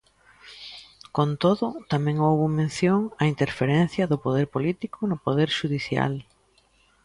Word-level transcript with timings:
Con 1.15 1.29
todo, 1.43 1.65
tamén 1.91 2.17
houbo 2.25 2.45
mención 2.59 2.99
á 3.21 3.23
"interferencia 3.33 4.09
do 4.11 4.17
poder 4.25 4.45
político 4.55 4.97
no 5.05 5.17
poder 5.25 5.49
xudicial". 5.59 6.13